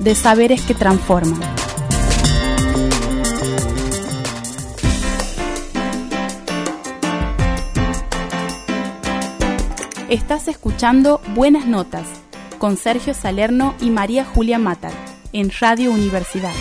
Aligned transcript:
de 0.00 0.14
saberes 0.14 0.62
que 0.62 0.74
transforman. 0.74 1.40
Estás 10.08 10.48
escuchando 10.48 11.20
Buenas 11.34 11.66
Notas 11.66 12.06
con 12.58 12.76
Sergio 12.76 13.14
Salerno 13.14 13.74
y 13.80 13.90
María 13.90 14.24
Julia 14.24 14.58
Matar 14.58 14.92
en 15.32 15.50
Radio 15.60 15.90
Universidad. 15.90 16.54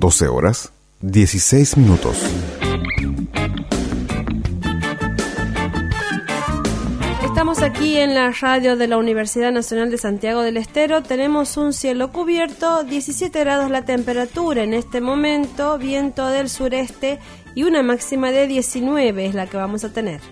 Doce 0.00 0.28
horas 0.28 0.72
16 1.02 1.76
minutos. 1.76 2.16
Estamos 7.22 7.60
aquí 7.60 7.98
en 7.98 8.14
la 8.14 8.30
radio 8.30 8.78
de 8.78 8.88
la 8.88 8.96
Universidad 8.96 9.52
Nacional 9.52 9.90
de 9.90 9.98
Santiago 9.98 10.40
del 10.40 10.56
Estero. 10.56 11.02
Tenemos 11.02 11.58
un 11.58 11.74
cielo 11.74 12.12
cubierto, 12.12 12.82
17 12.82 13.40
grados 13.40 13.70
la 13.70 13.84
temperatura 13.84 14.62
en 14.62 14.72
este 14.72 15.02
momento, 15.02 15.76
viento 15.76 16.28
del 16.28 16.48
sureste 16.48 17.18
y 17.54 17.64
una 17.64 17.82
máxima 17.82 18.30
de 18.30 18.46
19 18.46 19.26
es 19.26 19.34
la 19.34 19.48
que 19.48 19.58
vamos 19.58 19.84
a 19.84 19.92
tener. 19.92 20.22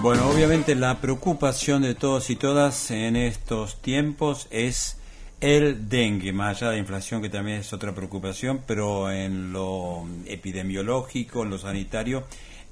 Bueno, 0.00 0.28
obviamente 0.28 0.76
la 0.76 1.00
preocupación 1.00 1.82
de 1.82 1.96
todos 1.96 2.30
y 2.30 2.36
todas 2.36 2.92
en 2.92 3.16
estos 3.16 3.82
tiempos 3.82 4.46
es 4.52 4.96
el 5.40 5.88
dengue, 5.88 6.32
más 6.32 6.56
allá 6.56 6.70
de 6.70 6.76
la 6.76 6.80
inflación 6.80 7.20
que 7.20 7.28
también 7.28 7.58
es 7.58 7.72
otra 7.72 7.94
preocupación, 7.94 8.62
pero 8.66 9.10
en 9.10 9.52
lo 9.52 10.06
epidemiológico, 10.26 11.42
en 11.42 11.50
lo 11.50 11.58
sanitario, 11.58 12.24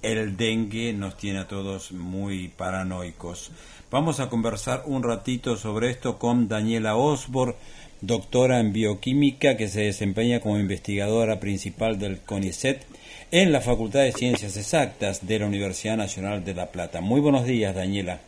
el 0.02 0.36
dengue 0.36 0.92
nos 0.92 1.16
tiene 1.16 1.40
a 1.40 1.48
todos 1.48 1.92
muy 1.92 2.48
paranoicos. 2.48 3.50
Vamos 3.90 4.20
a 4.20 4.28
conversar 4.28 4.82
un 4.86 5.02
ratito 5.02 5.56
sobre 5.56 5.90
esto 5.90 6.18
con 6.18 6.48
Daniela 6.48 6.96
Osborne, 6.96 7.54
doctora 8.00 8.60
en 8.60 8.72
bioquímica 8.72 9.56
que 9.56 9.68
se 9.68 9.82
desempeña 9.82 10.40
como 10.40 10.58
investigadora 10.58 11.40
principal 11.40 11.98
del 11.98 12.20
CONICET 12.20 12.84
en 13.30 13.52
la 13.52 13.60
Facultad 13.60 14.00
de 14.00 14.12
Ciencias 14.12 14.56
Exactas 14.56 15.26
de 15.26 15.38
la 15.38 15.46
Universidad 15.46 15.96
Nacional 15.96 16.44
de 16.44 16.54
La 16.54 16.70
Plata. 16.70 17.00
Muy 17.00 17.20
buenos 17.20 17.44
días, 17.44 17.74
Daniela. 17.74 18.20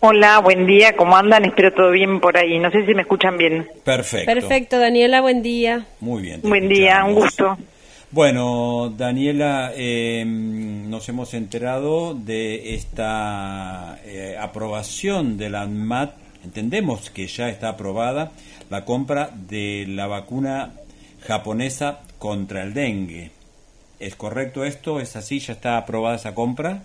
Hola, 0.00 0.38
buen 0.38 0.64
día, 0.64 0.94
¿cómo 0.94 1.16
andan? 1.16 1.44
Espero 1.44 1.72
todo 1.72 1.90
bien 1.90 2.20
por 2.20 2.36
ahí. 2.36 2.60
No 2.60 2.70
sé 2.70 2.86
si 2.86 2.94
me 2.94 3.02
escuchan 3.02 3.36
bien. 3.36 3.66
Perfecto. 3.82 4.32
Perfecto, 4.32 4.78
Daniela, 4.78 5.20
buen 5.20 5.42
día. 5.42 5.86
Muy 5.98 6.22
bien. 6.22 6.40
Buen 6.42 6.68
día, 6.68 7.04
un 7.04 7.14
gusto. 7.14 7.58
Bueno, 8.12 8.94
Daniela, 8.96 9.72
eh, 9.74 10.24
nos 10.24 11.08
hemos 11.08 11.34
enterado 11.34 12.14
de 12.14 12.76
esta 12.76 13.98
eh, 14.04 14.36
aprobación 14.40 15.36
de 15.36 15.50
la 15.50 15.62
ANMAT. 15.62 16.14
Entendemos 16.44 17.10
que 17.10 17.26
ya 17.26 17.48
está 17.48 17.70
aprobada 17.70 18.30
la 18.70 18.84
compra 18.84 19.30
de 19.34 19.84
la 19.88 20.06
vacuna 20.06 20.74
japonesa 21.26 22.02
contra 22.20 22.62
el 22.62 22.72
dengue. 22.72 23.32
¿Es 23.98 24.14
correcto 24.14 24.64
esto? 24.64 25.00
¿Es 25.00 25.16
así? 25.16 25.40
¿Ya 25.40 25.54
está 25.54 25.76
aprobada 25.76 26.14
esa 26.14 26.36
compra? 26.36 26.84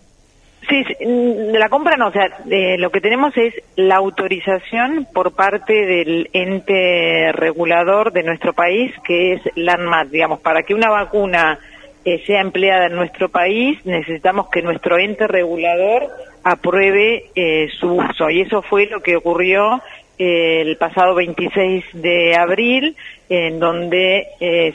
Sí, 0.70 0.84
mm, 1.06 1.52
de 1.52 1.60
la 1.60 1.70
compra 1.70 1.98
no, 1.98 2.08
o 2.08 2.12
sea, 2.12 2.30
lo 2.78 2.90
que 2.90 3.02
tenemos 3.02 3.36
es 3.36 3.54
la 3.76 3.96
autorización 3.96 5.08
por 5.14 5.34
parte 5.34 5.74
del 5.74 6.30
ente 6.32 7.32
regulador 7.34 8.14
de 8.14 8.24
nuestro 8.24 8.54
país, 8.54 8.94
que 9.04 9.34
es 9.34 9.42
la 9.56 9.74
ANMAT, 9.74 10.08
digamos, 10.08 10.40
para 10.40 10.64
que 10.64 10.74
una 10.74 10.90
vacuna 10.90 11.60
eh, 12.06 12.24
sea 12.26 12.42
empleada 12.42 12.88
en 12.88 12.96
nuestro 12.96 13.30
país, 13.30 13.80
necesitamos 13.86 14.50
que 14.50 14.62
nuestro 14.62 14.98
ente 14.98 15.28
regulador 15.28 16.10
apruebe 16.44 17.26
eh, 17.36 17.68
su 17.80 17.94
uso, 17.94 18.30
y 18.30 18.42
eso 18.42 18.62
fue 18.62 18.86
lo 18.86 19.02
que 19.02 19.18
ocurrió 19.18 19.82
eh, 20.18 20.62
el 20.62 20.78
pasado 20.78 21.16
26 21.16 21.84
de 21.94 22.36
abril, 22.36 22.96
en 23.28 23.60
donde 23.60 24.28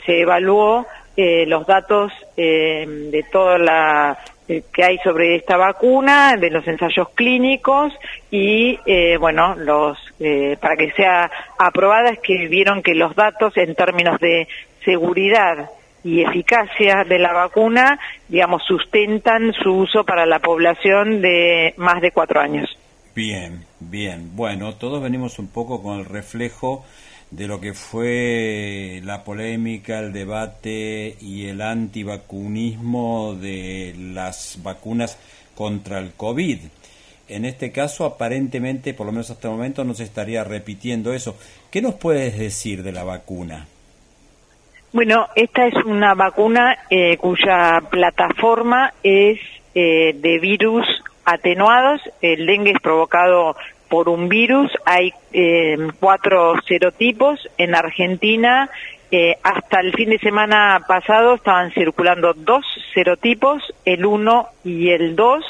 se 0.05 0.21
evaluó 0.21 0.85
los 1.17 1.67
datos 1.67 2.13
de 2.37 3.25
toda 3.29 3.57
la 3.57 4.17
eh, 4.17 4.38
que 4.73 4.83
hay 4.83 4.97
sobre 4.99 5.35
esta 5.35 5.57
vacuna, 5.57 6.35
de 6.35 6.49
los 6.49 6.67
ensayos 6.67 7.09
clínicos 7.09 7.93
y, 8.31 8.79
eh, 8.85 9.17
bueno, 9.17 9.55
los 9.55 9.97
eh, 10.19 10.57
para 10.59 10.75
que 10.75 10.91
sea 10.91 11.29
aprobada 11.57 12.09
es 12.09 12.19
que 12.19 12.47
vieron 12.47 12.81
que 12.81 12.95
los 12.95 13.15
datos 13.15 13.55
en 13.57 13.75
términos 13.75 14.19
de 14.19 14.47
seguridad 14.83 15.69
y 16.03 16.21
eficacia 16.21 17.03
de 17.03 17.19
la 17.19 17.33
vacuna, 17.33 17.99
digamos, 18.27 18.63
sustentan 18.65 19.53
su 19.53 19.71
uso 19.71 20.03
para 20.03 20.25
la 20.25 20.39
población 20.39 21.21
de 21.21 21.73
más 21.77 22.01
de 22.01 22.11
cuatro 22.11 22.39
años. 22.39 22.75
Bien, 23.13 23.65
bien. 23.79 24.35
Bueno, 24.35 24.75
todos 24.75 25.03
venimos 25.03 25.39
un 25.39 25.51
poco 25.51 25.83
con 25.83 25.99
el 25.99 26.05
reflejo 26.05 26.85
de 27.31 27.47
lo 27.47 27.61
que 27.61 27.73
fue 27.73 29.01
la 29.03 29.23
polémica, 29.23 29.99
el 29.99 30.13
debate 30.13 31.15
y 31.21 31.47
el 31.47 31.61
antivacunismo 31.61 33.35
de 33.35 33.95
las 33.97 34.59
vacunas 34.63 35.17
contra 35.55 35.99
el 35.99 36.13
COVID. 36.13 36.59
En 37.27 37.45
este 37.45 37.71
caso, 37.71 38.05
aparentemente, 38.05 38.95
por 38.95 39.05
lo 39.05 39.11
menos 39.11 39.29
hasta 39.29 39.47
el 39.47 39.53
momento, 39.53 39.83
no 39.83 39.93
se 39.93 40.03
estaría 40.03 40.43
repitiendo 40.43 41.13
eso. 41.13 41.37
¿Qué 41.69 41.81
nos 41.81 41.93
puedes 41.95 42.39
decir 42.39 42.81
de 42.81 42.91
la 42.91 43.03
vacuna? 43.03 43.67
Bueno, 44.91 45.27
esta 45.35 45.67
es 45.67 45.75
una 45.85 46.15
vacuna 46.15 46.79
eh, 46.89 47.17
cuya 47.17 47.83
plataforma 47.91 48.91
es 49.03 49.39
eh, 49.75 50.15
de 50.15 50.39
virus 50.39 50.87
atenuados. 51.23 52.01
El 52.21 52.47
dengue 52.47 52.71
es 52.71 52.79
provocado 52.81 53.55
por 53.89 54.07
un 54.09 54.29
virus. 54.29 54.71
Hay 54.85 55.13
eh, 55.33 55.77
cuatro 55.99 56.53
serotipos. 56.67 57.47
En 57.57 57.75
Argentina, 57.75 58.69
eh, 59.11 59.37
hasta 59.43 59.79
el 59.79 59.93
fin 59.93 60.11
de 60.11 60.19
semana 60.19 60.83
pasado, 60.87 61.35
estaban 61.35 61.71
circulando 61.71 62.33
dos 62.33 62.63
serotipos, 62.93 63.63
el 63.85 64.05
1 64.05 64.47
y 64.63 64.89
el 64.89 65.15
2. 65.15 65.43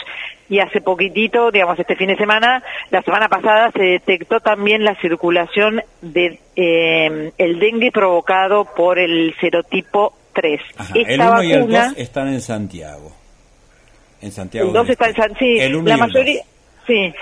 Y 0.50 0.60
hace 0.60 0.82
poquitito, 0.82 1.52
digamos, 1.52 1.78
este 1.78 1.96
fin 1.96 2.08
de 2.08 2.16
semana, 2.16 2.64
la 2.90 3.04
semana 3.04 3.28
pasada 3.28 3.70
se 3.72 3.84
detectó 3.84 4.40
también 4.40 4.84
la 4.84 4.96
circulación 4.96 5.84
de 6.02 6.40
eh, 6.56 7.32
el 7.38 7.60
dengue 7.60 7.92
provocado 7.92 8.66
por 8.66 8.98
el 8.98 9.36
serotipo 9.40 10.14
3. 10.34 10.62
el 10.96 11.22
1 11.22 11.44
y 11.44 11.52
el 11.52 11.68
2 11.68 11.94
están 11.98 12.30
en 12.30 12.42
Santiago. 12.42 13.12
En 14.22 14.32
Santiago. 14.32 14.68
El 14.70 14.74
2 14.74 14.90
está 14.90 15.10
en 15.10 15.16
Santiago. 15.16 15.80
Sí, 15.80 15.88
la 15.90 15.98
mayoría. 15.98 16.42
Sí, 16.88 17.14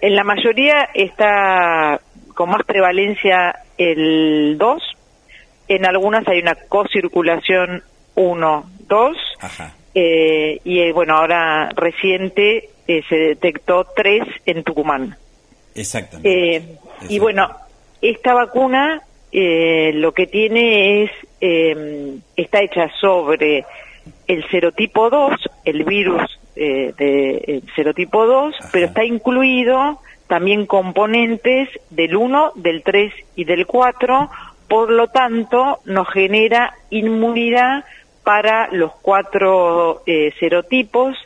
en 0.00 0.16
la 0.16 0.24
mayoría 0.24 0.88
está 0.94 2.00
con 2.34 2.50
más 2.50 2.64
prevalencia 2.64 3.54
el 3.78 4.56
2, 4.58 4.82
en 5.68 5.86
algunas 5.86 6.26
hay 6.28 6.40
una 6.40 6.54
cocirculación 6.54 7.82
1, 8.14 8.70
2, 8.88 9.16
eh, 9.94 10.60
y 10.64 10.80
eh, 10.80 10.92
bueno, 10.92 11.16
ahora 11.16 11.68
reciente 11.74 12.70
eh, 12.86 13.02
se 13.08 13.16
detectó 13.16 13.86
3 13.94 14.22
en 14.46 14.64
Tucumán. 14.64 15.16
Exactamente. 15.74 16.56
Eh, 16.56 16.78
y 17.08 17.18
bueno, 17.18 17.50
esta 18.00 18.34
vacuna 18.34 19.02
lo 19.32 20.12
que 20.12 20.28
tiene 20.28 21.02
es, 21.02 21.10
está 22.36 22.62
hecha 22.62 22.88
sobre 23.00 23.64
el 24.28 24.48
serotipo 24.48 25.10
2, 25.10 25.32
el 25.64 25.82
virus 25.82 26.22
eh, 26.56 26.92
de 26.96 27.62
serotipo 27.74 28.26
2, 28.26 28.54
pero 28.72 28.86
está 28.86 29.04
incluido 29.04 30.00
también 30.26 30.66
componentes 30.66 31.68
del 31.90 32.16
1, 32.16 32.52
del 32.56 32.82
3 32.82 33.12
y 33.36 33.44
del 33.44 33.66
4, 33.66 34.30
por 34.68 34.90
lo 34.90 35.08
tanto 35.08 35.80
nos 35.84 36.08
genera 36.08 36.74
inmunidad 36.90 37.84
para 38.24 38.68
los 38.72 38.92
cuatro 39.02 40.02
eh, 40.06 40.32
serotipos. 40.40 41.16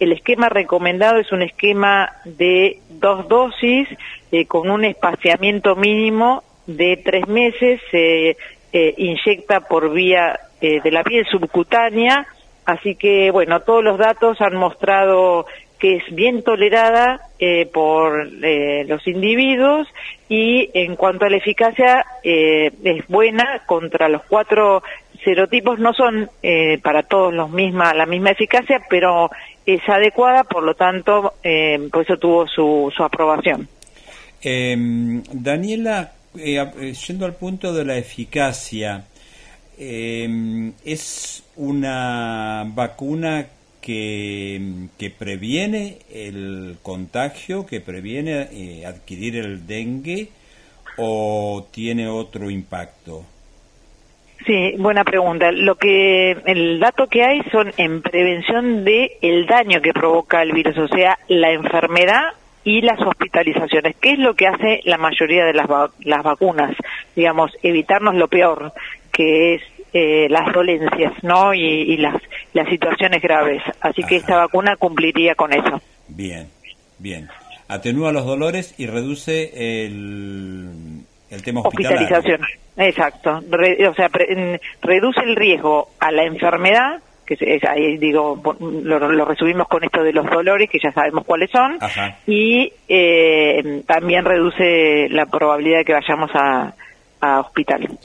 El 0.00 0.12
esquema 0.12 0.48
recomendado 0.48 1.18
es 1.18 1.30
un 1.30 1.42
esquema 1.42 2.12
de 2.24 2.80
dos 2.88 3.28
dosis 3.28 3.88
eh, 4.32 4.46
con 4.46 4.70
un 4.70 4.84
espaciamiento 4.84 5.76
mínimo 5.76 6.42
de 6.66 7.00
tres 7.04 7.28
meses. 7.28 7.80
Se 7.90 8.36
eh, 8.72 8.94
inyecta 8.96 9.60
por 9.60 9.92
vía 9.92 10.40
de 10.58 10.90
la 10.90 11.04
piel 11.04 11.24
subcutánea 11.26 12.26
Así 12.66 12.96
que, 12.96 13.30
bueno, 13.30 13.60
todos 13.60 13.82
los 13.82 13.98
datos 13.98 14.40
han 14.40 14.56
mostrado 14.56 15.46
que 15.78 15.96
es 15.96 16.04
bien 16.14 16.42
tolerada 16.42 17.20
eh, 17.38 17.66
por 17.66 18.28
eh, 18.42 18.84
los 18.88 19.06
individuos 19.06 19.86
y 20.28 20.70
en 20.74 20.96
cuanto 20.96 21.26
a 21.26 21.30
la 21.30 21.36
eficacia 21.36 22.04
eh, 22.24 22.72
es 22.82 23.06
buena 23.08 23.62
contra 23.66 24.08
los 24.08 24.22
cuatro 24.24 24.82
serotipos. 25.22 25.78
No 25.78 25.92
son 25.92 26.28
para 26.82 27.02
todos 27.02 27.32
los 27.32 27.50
misma, 27.50 27.94
la 27.94 28.06
misma 28.06 28.30
eficacia, 28.30 28.82
pero 28.88 29.30
es 29.66 29.80
adecuada, 29.88 30.44
por 30.44 30.62
lo 30.62 30.74
tanto, 30.74 31.34
eh, 31.42 31.88
por 31.92 32.04
eso 32.04 32.16
tuvo 32.16 32.46
su, 32.46 32.92
su 32.96 33.02
aprobación. 33.02 33.68
Em, 34.40 35.22
Daniela, 35.32 36.12
eh, 36.38 36.58
eh, 36.58 36.92
yendo 36.92 37.26
al 37.26 37.34
punto 37.34 37.74
de 37.74 37.84
la 37.84 37.96
eficacia, 37.98 39.04
em, 39.78 40.72
¿es 40.84 41.44
una 41.56 42.64
vacuna 42.74 43.46
que, 43.80 44.88
que, 44.98 45.10
previene 45.10 45.98
el 46.12 46.76
contagio, 46.82 47.66
que 47.66 47.80
previene 47.80 48.84
adquirir 48.86 49.36
el 49.36 49.66
dengue 49.66 50.28
o 50.96 51.66
tiene 51.70 52.08
otro 52.08 52.50
impacto? 52.50 53.24
Sí, 54.44 54.74
buena 54.78 55.02
pregunta. 55.02 55.50
Lo 55.50 55.76
que 55.76 56.32
el 56.44 56.78
dato 56.78 57.08
que 57.08 57.24
hay 57.24 57.42
son 57.50 57.72
en 57.78 58.02
prevención 58.02 58.84
de 58.84 59.18
el 59.22 59.46
daño 59.46 59.80
que 59.80 59.92
provoca 59.92 60.42
el 60.42 60.52
virus, 60.52 60.76
o 60.78 60.88
sea, 60.88 61.18
la 61.28 61.50
enfermedad 61.50 62.32
y 62.62 62.80
las 62.80 63.00
hospitalizaciones, 63.00 63.94
¿Qué 64.00 64.12
es 64.12 64.18
lo 64.18 64.34
que 64.34 64.48
hace 64.48 64.80
la 64.84 64.98
mayoría 64.98 65.44
de 65.44 65.54
las, 65.54 65.68
las 66.00 66.22
vacunas, 66.24 66.74
digamos, 67.14 67.52
evitarnos 67.62 68.16
lo 68.16 68.26
peor, 68.26 68.72
que 69.16 69.54
es 69.54 69.62
eh, 69.94 70.26
las 70.28 70.52
dolencias, 70.52 71.12
¿no? 71.22 71.54
Y, 71.54 71.96
las, 71.96 72.20
las 72.52 72.68
situaciones 72.68 73.22
graves. 73.22 73.62
Así 73.80 74.02
que 74.02 74.16
esta 74.16 74.36
vacuna 74.36 74.76
cumpliría 74.76 75.34
con 75.34 75.54
eso. 75.54 75.80
Bien, 76.08 76.50
bien. 76.98 77.28
Atenúa 77.66 78.12
los 78.12 78.26
dolores 78.26 78.74
y 78.76 78.86
reduce 78.86 79.86
el, 79.86 81.00
el 81.30 81.42
tema 81.42 81.62
hospitalización. 81.62 82.42
Exacto. 82.76 83.38
o 83.40 83.94
sea, 83.94 84.10
reduce 84.82 85.20
el 85.20 85.34
riesgo 85.34 85.88
a 85.98 86.12
la 86.12 86.24
enfermedad, 86.24 87.00
que 87.24 87.38
es, 87.40 87.64
ahí 87.64 87.96
digo, 87.96 88.38
lo, 88.60 89.24
resumimos 89.24 89.66
con 89.66 89.82
esto 89.82 90.02
de 90.02 90.12
los 90.12 90.26
dolores, 90.26 90.68
que 90.68 90.78
ya 90.78 90.92
sabemos 90.92 91.24
cuáles 91.24 91.50
son, 91.50 91.78
y 92.26 92.70
eh, 92.86 93.82
también 93.86 94.26
reduce 94.26 95.08
la 95.08 95.24
probabilidad 95.24 95.78
de 95.78 95.84
que 95.86 95.94
vayamos 95.94 96.30
a, 96.34 96.74
a 97.22 97.40
hospital. 97.40 97.98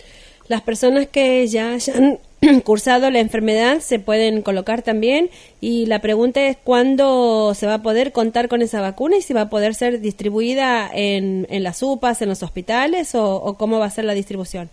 Las 0.51 0.63
personas 0.63 1.07
que 1.07 1.48
ya 1.48 1.71
hayan 1.71 2.19
cursado 2.65 3.09
la 3.09 3.19
enfermedad 3.19 3.80
se 3.80 4.00
pueden 4.00 4.42
colocar 4.42 4.81
también 4.81 5.30
y 5.62 5.86
la 5.86 6.00
pregunta 6.00 6.42
es 6.42 6.57
cuándo 6.57 7.53
se 7.53 7.68
va 7.68 7.75
a 7.75 7.81
poder 7.81 8.12
contar 8.12 8.50
con 8.50 8.62
esa 8.62 8.81
vacuna 8.81 9.15
y 9.15 9.21
si 9.21 9.33
va 9.33 9.44
a 9.44 9.50
poder 9.50 9.75
ser 9.75 10.01
distribuida 10.01 10.89
en, 10.94 11.48
en 11.50 11.63
las 11.63 11.81
UPAs, 11.81 12.21
en 12.21 12.27
los 12.27 12.44
hospitales 12.44 13.15
o 13.15 13.56
cómo 13.57 13.80
va 13.80 13.86
a 13.86 13.92
ser 13.92 14.03
la 14.03 14.13
distribución. 14.13 14.69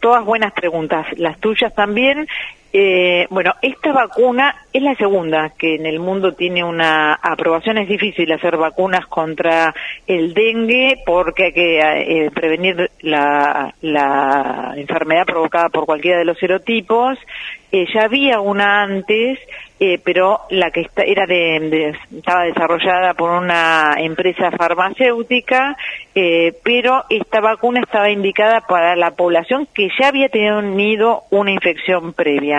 Todas 0.00 0.24
buenas 0.24 0.54
preguntas, 0.54 1.06
las 1.18 1.38
tuyas 1.38 1.74
también. 1.74 2.26
Eh, 2.70 3.26
bueno, 3.30 3.54
esta 3.62 3.92
vacuna 3.92 4.54
es 4.72 4.82
la 4.82 4.94
segunda 4.94 5.52
que 5.58 5.76
en 5.76 5.86
el 5.86 6.00
mundo 6.00 6.32
tiene 6.32 6.62
una 6.62 7.14
aprobación. 7.14 7.78
Es 7.78 7.88
difícil 7.88 8.30
hacer 8.30 8.58
vacunas 8.58 9.06
contra 9.06 9.74
el 10.06 10.34
dengue 10.34 10.96
porque 11.06 11.44
hay 11.44 11.52
que 11.52 11.78
eh, 11.80 12.30
prevenir 12.30 12.90
la, 13.00 13.74
enfermedad 14.76 15.24
provocada 15.24 15.70
por 15.70 15.86
cualquiera 15.86 16.18
de 16.18 16.26
los 16.26 16.38
serotipos. 16.38 17.18
Eh, 17.72 17.86
ya 17.94 18.04
había 18.04 18.40
una 18.40 18.82
antes 18.82 19.38
pero 20.04 20.40
la 20.50 20.72
que 20.72 20.88
era 21.06 21.24
de, 21.24 21.94
estaba 22.16 22.42
desarrollada 22.42 23.14
por 23.14 23.30
una 23.30 23.94
empresa 23.98 24.50
farmacéutica, 24.50 25.76
pero 26.64 27.04
esta 27.08 27.40
vacuna 27.40 27.82
estaba 27.82 28.10
indicada 28.10 28.60
para 28.62 28.96
la 28.96 29.12
población 29.12 29.68
que 29.72 29.88
ya 29.96 30.08
había 30.08 30.30
tenido 30.30 31.22
una 31.30 31.52
infección 31.52 32.12
previa. 32.12 32.57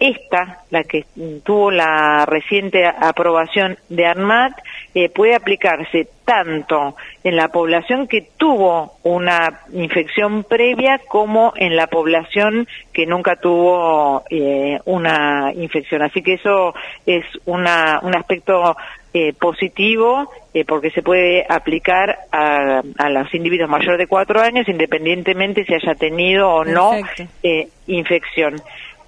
Esta, 0.00 0.64
la 0.70 0.82
que 0.82 1.04
tuvo 1.44 1.70
la 1.70 2.26
reciente 2.26 2.84
aprobación 2.84 3.78
de 3.88 4.06
ANMAT, 4.06 4.52
eh, 4.92 5.08
puede 5.08 5.36
aplicarse 5.36 6.08
tanto 6.24 6.96
en 7.22 7.36
la 7.36 7.48
población 7.48 8.08
que 8.08 8.26
tuvo 8.36 8.94
una 9.04 9.60
infección 9.72 10.42
previa 10.44 11.00
como 11.08 11.52
en 11.56 11.76
la 11.76 11.86
población 11.86 12.66
que 12.92 13.06
nunca 13.06 13.36
tuvo 13.36 14.24
eh, 14.30 14.80
una 14.84 15.52
infección. 15.54 16.02
Así 16.02 16.22
que 16.22 16.34
eso 16.34 16.74
es 17.06 17.24
una, 17.44 18.00
un 18.02 18.16
aspecto 18.16 18.76
eh, 19.12 19.32
positivo 19.32 20.28
porque 20.66 20.90
se 20.90 21.02
puede 21.02 21.46
aplicar 21.48 22.16
a, 22.32 22.82
a, 22.98 23.08
los 23.10 23.32
individuos 23.32 23.70
mayores 23.70 23.98
de 23.98 24.06
cuatro 24.06 24.40
años 24.40 24.68
independientemente 24.68 25.64
si 25.64 25.74
haya 25.74 25.94
tenido 25.94 26.48
o 26.48 26.64
no 26.64 26.92
infección. 27.86 28.56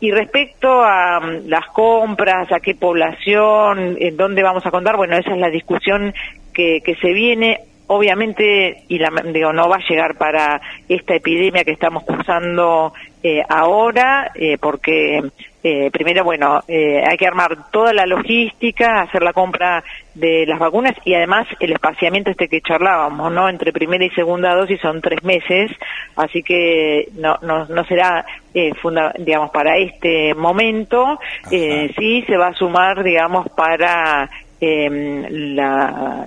Y 0.01 0.11
respecto 0.11 0.83
a 0.83 1.21
mm, 1.21 1.49
las 1.49 1.67
compras, 1.69 2.51
a 2.53 2.61
qué 2.61 2.75
población, 2.75 3.97
en 3.99 4.17
dónde 4.17 4.43
vamos 4.43 4.65
a 4.67 4.71
contar, 4.71 4.97
bueno, 4.97 5.17
esa 5.17 5.33
es 5.33 5.39
la 5.39 5.51
discusión 5.51 6.13
que, 6.53 6.81
que 6.85 6.95
se 6.97 7.13
viene. 7.13 7.61
Obviamente, 7.89 8.85
y 8.89 8.99
la, 8.99 9.11
digo, 9.33 9.53
no 9.53 9.69
va 9.69 9.77
a 9.77 9.89
llegar 9.89 10.17
para 10.17 10.61
esta 10.89 11.15
epidemia 11.15 11.65
que 11.65 11.73
estamos 11.73 12.03
cursando 12.05 12.93
eh, 13.23 13.43
ahora, 13.49 14.33
eh, 14.35 14.59
porque 14.61 15.23
eh, 15.69 15.91
primero, 15.91 16.23
bueno, 16.23 16.63
eh, 16.69 17.03
hay 17.05 17.17
que 17.17 17.27
armar 17.27 17.73
toda 17.73 17.93
la 17.93 18.07
logística, 18.07 19.01
hacer 19.01 19.21
la 19.21 19.33
compra 19.33 19.83
de 20.15 20.47
las 20.47 20.61
vacunas 20.61 20.95
y 21.05 21.13
además 21.15 21.49
el 21.59 21.73
espaciamiento 21.73 22.31
este 22.31 22.47
que 22.47 22.61
charlábamos, 22.61 23.33
¿no? 23.33 23.49
Entre 23.49 23.73
primera 23.73 24.05
y 24.05 24.11
segunda 24.11 24.55
dosis 24.55 24.81
son 24.81 25.01
tres 25.01 25.25
meses, 25.25 25.73
así 26.15 26.45
que 26.45 27.09
no, 27.15 27.37
no, 27.43 27.65
no 27.67 27.85
será, 27.85 28.25
eh, 28.55 28.75
funda, 28.81 29.13
digamos, 29.19 29.51
para 29.51 29.77
este 29.77 30.35
momento, 30.35 31.19
eh, 31.51 31.93
sí 31.99 32.23
se 32.29 32.37
va 32.37 32.49
a 32.49 32.55
sumar, 32.55 33.03
digamos, 33.03 33.49
para 33.57 34.31
eh, 34.61 35.27
la 35.31 36.27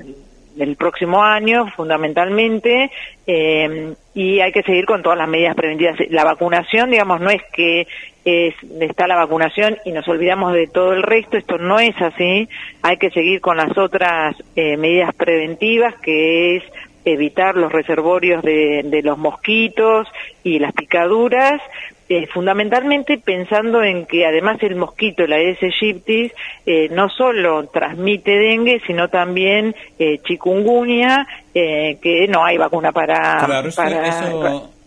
el 0.60 0.76
próximo 0.76 1.24
año, 1.24 1.68
fundamentalmente, 1.76 2.92
eh, 3.26 3.94
y 4.14 4.40
hay 4.40 4.52
que 4.52 4.64
seguir 4.64 4.86
con 4.86 5.02
todas 5.02 5.18
las 5.18 5.30
medidas 5.30 5.56
preventivas. 5.56 5.96
La 6.10 6.24
vacunación, 6.24 6.92
digamos, 6.92 7.22
no 7.22 7.30
es 7.30 7.42
que 7.54 7.88
es, 8.26 8.54
está 8.80 9.08
la 9.08 9.16
vacunación 9.16 9.78
y 9.86 9.92
nos 9.92 10.08
olvidamos 10.08 10.54
de 10.54 10.68
todo 10.68 10.94
el 10.94 11.04
resto, 11.04 11.38
esto 11.38 11.58
no 11.58 11.80
es 11.80 12.00
así, 12.02 12.48
hay 12.82 12.98
que 12.98 13.10
seguir 13.12 13.42
con 13.42 13.58
las 13.58 13.78
otras 13.78 14.36
eh, 14.56 14.78
medidas 14.78 15.16
preventivas, 15.16 15.96
que 16.02 16.58
es 16.58 16.64
evitar 17.06 17.56
los 17.56 17.72
reservorios 17.72 18.44
de 18.44 19.02
los 19.04 19.18
mosquitos 19.18 20.08
y 20.44 20.60
las 20.60 20.74
picaduras, 20.74 21.62
eh, 22.10 22.26
fundamentalmente 22.26 23.20
pensando 23.20 23.84
en 23.84 24.08
que 24.08 24.26
además 24.26 24.58
el 24.62 24.76
mosquito, 24.76 25.28
la 25.28 25.36
Aedes 25.36 25.62
aegyptis, 25.62 26.32
eh, 26.66 26.90
no 26.90 27.08
solo 27.08 27.68
transmite 27.68 28.32
dengue, 28.32 28.82
sino 28.86 29.10
también 29.10 29.76
eh, 30.00 30.20
chikungunya, 30.28 31.28
eh, 31.54 32.00
que 32.02 32.28
no 32.28 32.44
hay 32.44 32.57
vacuna 32.57 32.92
para... 32.92 33.45
Claro, 33.45 33.69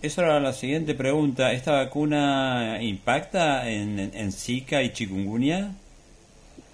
eso, 0.02 0.22
era 0.22 0.40
la 0.40 0.52
siguiente 0.52 0.96
pregunta. 0.96 1.52
¿Esta 1.52 1.74
vacuna 1.74 2.78
impacta 2.80 3.70
en, 3.70 4.10
en 4.12 4.32
Zika 4.32 4.82
y 4.82 4.90
chikungunya? 4.90 5.70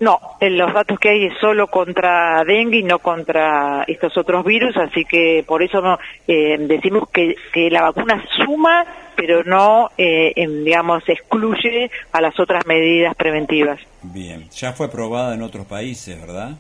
No, 0.01 0.19
los 0.41 0.73
datos 0.73 0.99
que 0.99 1.09
hay 1.09 1.25
es 1.25 1.35
solo 1.41 1.67
contra 1.67 2.45
dengue 2.45 2.79
y 2.79 2.83
no 2.85 3.01
contra 3.01 3.85
estos 3.89 4.17
otros 4.17 4.45
virus, 4.45 4.77
así 4.77 5.05
que 5.05 5.45
por 5.47 5.63
eso 5.63 5.81
no, 5.81 5.99
eh, 6.27 6.57
decimos 6.57 7.09
que, 7.11 7.35
que 7.53 7.69
la 7.69 7.83
vacuna 7.83 8.25
suma 8.45 8.87
pero 9.19 9.43
no, 9.43 9.91
eh, 9.99 10.33
digamos, 10.37 11.03
excluye 11.09 11.91
a 12.13 12.21
las 12.21 12.39
otras 12.39 12.65
medidas 12.69 13.17
preventivas. 13.17 13.81
Bien, 14.01 14.49
ya 14.51 14.73
fue 14.73 14.87
aprobada 14.87 15.35
en 15.35 15.43
otros 15.43 15.67
países, 15.67 16.21
¿verdad? 16.21 16.53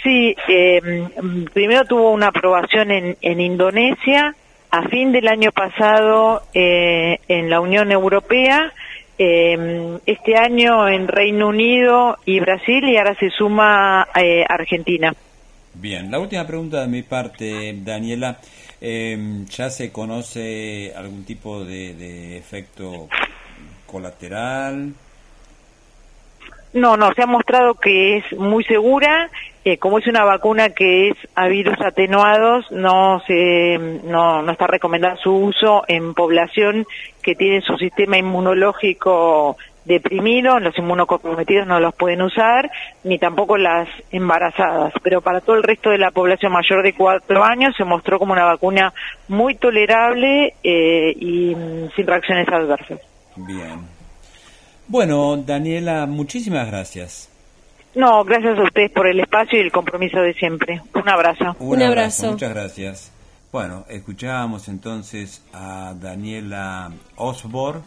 Sí, 0.00 0.36
eh, 0.46 0.80
primero 1.52 1.84
tuvo 1.84 2.12
una 2.12 2.28
aprobación 2.28 2.92
en, 2.92 3.16
en 3.20 3.40
Indonesia, 3.40 4.36
a 4.70 4.82
fin 4.88 5.10
del 5.10 5.26
año 5.26 5.50
pasado 5.50 6.42
eh, 6.54 7.18
en 7.26 7.50
la 7.50 7.60
Unión 7.60 7.90
Europea, 7.90 8.72
eh, 9.18 9.98
este 10.06 10.36
año 10.36 10.88
en 10.88 11.08
Reino 11.08 11.48
Unido 11.48 12.16
y 12.24 12.40
Brasil 12.40 12.84
y 12.88 12.96
ahora 12.96 13.14
se 13.18 13.30
suma 13.30 14.08
eh, 14.14 14.44
Argentina. 14.48 15.14
Bien, 15.74 16.10
la 16.10 16.20
última 16.20 16.46
pregunta 16.46 16.80
de 16.82 16.88
mi 16.88 17.02
parte, 17.02 17.76
Daniela. 17.82 18.38
Eh, 18.80 19.44
¿Ya 19.48 19.70
se 19.70 19.90
conoce 19.90 20.92
algún 20.94 21.24
tipo 21.24 21.64
de, 21.64 22.36
efecto 22.36 23.08
colateral? 23.86 24.92
No, 26.74 26.96
no, 26.96 27.12
se 27.14 27.22
ha 27.22 27.26
mostrado 27.26 27.74
que 27.74 28.18
es 28.18 28.38
muy 28.38 28.64
segura. 28.64 29.30
Como 29.78 29.98
es 29.98 30.06
una 30.06 30.24
vacuna 30.24 30.70
que 30.70 31.08
es 31.08 31.16
a 31.34 31.46
virus 31.46 31.80
atenuados, 31.80 32.70
no, 32.70 33.22
se, 33.26 33.78
no, 34.04 34.42
no 34.42 34.52
está 34.52 34.66
recomendado 34.66 35.16
su 35.16 35.32
uso 35.32 35.84
en 35.88 36.12
población 36.12 36.84
que 37.22 37.34
tiene 37.34 37.62
su 37.62 37.78
sistema 37.78 38.18
inmunológico 38.18 39.56
deprimido, 39.84 40.58
los 40.60 40.76
inmunocomprometidos 40.78 41.66
no 41.66 41.78
los 41.80 41.94
pueden 41.94 42.22
usar, 42.22 42.70
ni 43.04 43.18
tampoco 43.18 43.56
las 43.56 43.88
embarazadas. 44.10 44.92
Pero 45.02 45.20
para 45.20 45.40
todo 45.40 45.56
el 45.56 45.62
resto 45.62 45.90
de 45.90 45.98
la 45.98 46.10
población 46.10 46.52
mayor 46.52 46.82
de 46.82 46.94
cuatro 46.94 47.44
años 47.44 47.74
se 47.76 47.84
mostró 47.84 48.18
como 48.18 48.32
una 48.32 48.44
vacuna 48.44 48.92
muy 49.28 49.54
tolerable 49.54 50.54
eh, 50.62 51.14
y 51.18 51.54
mm, 51.54 51.90
sin 51.94 52.06
reacciones 52.06 52.48
adversas. 52.48 53.00
Bien. 53.36 53.93
Bueno, 54.86 55.36
Daniela, 55.36 56.06
muchísimas 56.06 56.66
gracias. 56.66 57.28
No, 57.94 58.24
gracias 58.24 58.58
a 58.58 58.62
ustedes 58.62 58.90
por 58.90 59.06
el 59.06 59.20
espacio 59.20 59.58
y 59.58 59.62
el 59.62 59.72
compromiso 59.72 60.20
de 60.20 60.34
siempre. 60.34 60.82
Un 60.94 61.08
abrazo. 61.08 61.56
Un 61.60 61.82
abrazo. 61.82 62.32
Muchas 62.32 62.50
gracias. 62.50 63.12
Bueno, 63.52 63.84
escuchábamos 63.88 64.68
entonces 64.68 65.42
a 65.52 65.94
Daniela 66.00 66.90
Osborne 67.16 67.82